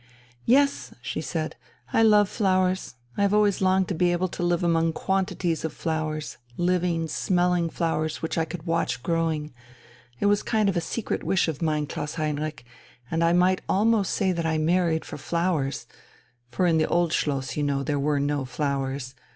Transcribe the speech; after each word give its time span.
"Yes," 0.47 0.95
she 0.99 1.21
said, 1.21 1.55
"I 1.93 2.01
love 2.01 2.27
flowers. 2.27 2.95
I 3.17 3.21
have 3.21 3.35
always 3.35 3.61
longed 3.61 3.87
to 3.89 3.93
be 3.93 4.11
able 4.11 4.29
to 4.29 4.41
live 4.41 4.63
among 4.63 4.93
quantities 4.93 5.63
of 5.63 5.73
flowers, 5.73 6.39
living, 6.57 7.07
smelling 7.07 7.69
flowers, 7.69 8.19
which 8.19 8.35
I 8.35 8.45
could 8.45 8.63
watch 8.65 9.03
growing 9.03 9.53
it 10.19 10.25
was 10.25 10.41
a 10.41 10.45
kind 10.45 10.67
of 10.69 10.83
secret 10.83 11.23
wish 11.23 11.47
of 11.47 11.61
mine, 11.61 11.85
Klaus 11.85 12.15
Heinrich, 12.15 12.65
and 13.11 13.23
I 13.23 13.33
might 13.33 13.61
almost 13.69 14.13
say 14.13 14.31
that 14.31 14.45
I 14.47 14.57
married 14.57 15.05
for 15.05 15.19
flowers, 15.19 15.85
for 16.49 16.65
in 16.65 16.79
the 16.79 16.87
Old 16.87 17.13
Schloss, 17.13 17.49
as 17.51 17.57
you 17.57 17.61
know, 17.61 17.83
there 17.83 17.99
were 17.99 18.19
no 18.19 18.43
flowers.... 18.43 19.13